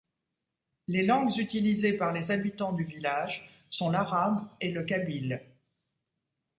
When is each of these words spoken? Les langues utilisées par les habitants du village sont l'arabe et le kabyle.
Les 0.87 1.05
langues 1.05 1.37
utilisées 1.37 1.95
par 1.95 2.11
les 2.11 2.31
habitants 2.31 2.73
du 2.73 2.83
village 2.85 3.47
sont 3.69 3.91
l'arabe 3.91 4.43
et 4.59 4.71
le 4.71 4.81
kabyle. 4.83 5.43